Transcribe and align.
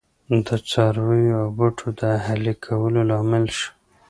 د 0.45 0.49
څارویو 0.69 1.37
او 1.41 1.47
بوټو 1.57 1.87
د 1.99 2.01
اهلي 2.17 2.53
کولو 2.65 3.01
لامل 3.09 3.45
شو. 3.57 3.69